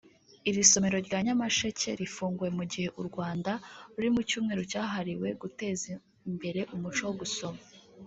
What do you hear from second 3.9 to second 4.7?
ruri mu Cyumweru